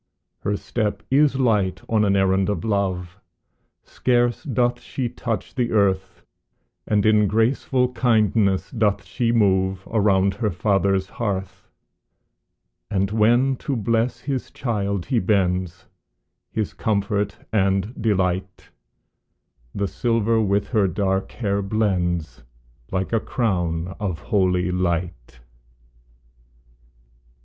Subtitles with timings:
[0.39, 3.19] Her step is light on an errand of love,
[3.83, 6.23] Scarce doth she touch the earth,
[6.87, 11.69] And in graceful kindness doth she move Around her father's hearth;
[12.89, 15.85] And when to bless his child he bends,
[16.51, 18.69] His comfort and delight,
[19.75, 22.41] The silver with her dark hair blends,
[22.91, 25.41] Like a crown of holy light.